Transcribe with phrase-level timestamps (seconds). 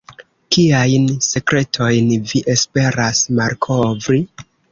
[0.55, 4.19] Kiajn sekretojn vi esperas malkovri?